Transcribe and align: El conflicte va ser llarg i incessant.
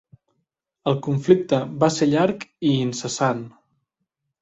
El 0.91 0.97
conflicte 1.09 1.61
va 1.85 1.91
ser 1.99 2.09
llarg 2.17 2.51
i 2.73 2.75
incessant. 2.89 3.49